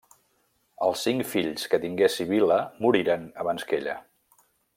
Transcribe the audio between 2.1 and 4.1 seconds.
Sibil·la moriren abans que ella.